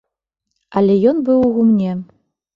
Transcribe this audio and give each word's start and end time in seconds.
Але 0.81 0.95
ён 1.13 1.21
быў 1.29 1.39
у 1.51 1.53
гумне. 1.59 1.91